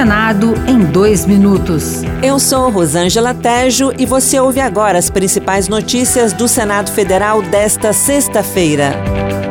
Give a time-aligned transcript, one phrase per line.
[0.00, 2.00] Senado em dois minutos.
[2.22, 7.92] Eu sou Rosângela Tejo e você ouve agora as principais notícias do Senado Federal desta
[7.92, 8.94] sexta-feira.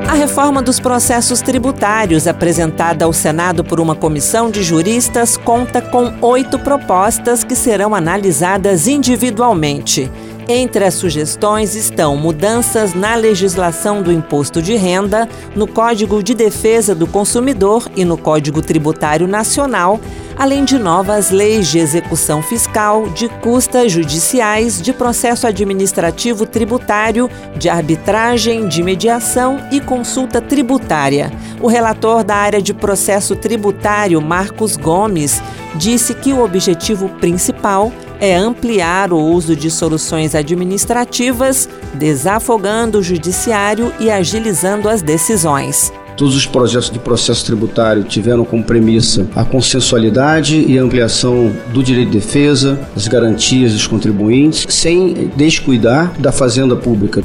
[0.09, 6.11] A reforma dos processos tributários, apresentada ao Senado por uma comissão de juristas, conta com
[6.19, 10.09] oito propostas que serão analisadas individualmente.
[10.47, 16.95] Entre as sugestões estão mudanças na legislação do imposto de renda, no Código de Defesa
[16.95, 20.01] do Consumidor e no Código Tributário Nacional,
[20.39, 27.67] além de novas leis de execução fiscal, de custas judiciais, de processo administrativo tributário, de
[27.67, 31.29] arbitragem, de mediação e consulta tributária.
[31.61, 35.43] O relator da área de processo tributário, Marcos Gomes,
[35.75, 43.93] disse que o objetivo principal é ampliar o uso de soluções administrativas, desafogando o judiciário
[43.99, 45.91] e agilizando as decisões.
[46.19, 51.81] Todos os projetos de processo tributário tiveram como premissa a consensualidade e a ampliação do
[51.81, 57.23] direito de defesa, das garantias dos contribuintes, sem descuidar da fazenda pública.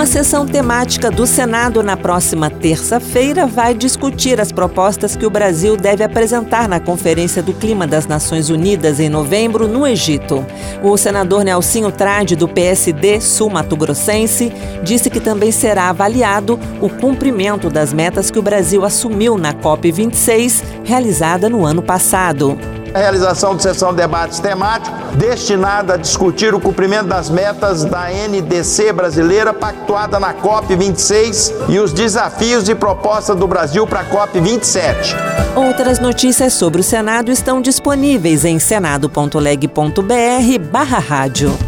[0.00, 5.76] Uma sessão temática do Senado na próxima terça-feira vai discutir as propostas que o Brasil
[5.76, 10.42] deve apresentar na Conferência do Clima das Nações Unidas em novembro, no Egito.
[10.82, 14.50] O senador Nelsinho Trade, do PSD Sul-Mato Grossense,
[14.82, 20.62] disse que também será avaliado o cumprimento das metas que o Brasil assumiu na COP26,
[20.82, 22.56] realizada no ano passado.
[22.92, 28.08] A realização de sessão de debates temáticos destinada a discutir o cumprimento das metas da
[28.10, 34.04] NDC brasileira pactuada na COP 26 e os desafios e propostas do Brasil para a
[34.04, 35.14] COP 27.
[35.54, 41.58] Outras notícias sobre o Senado estão disponíveis em senado.leg.br/rádio.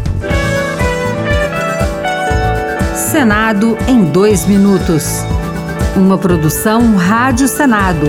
[3.11, 5.23] Senado em dois minutos.
[5.95, 8.07] Uma produção Rádio Senado.